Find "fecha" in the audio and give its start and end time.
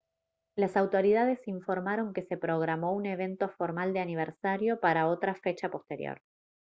5.35-5.69